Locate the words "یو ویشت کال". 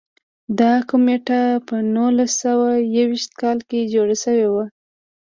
2.95-3.57